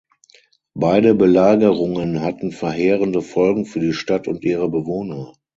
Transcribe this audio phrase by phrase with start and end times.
[0.73, 5.33] Beide Belagerungen hatten verheerende Folgen für die Stadt und ihre Bewohner.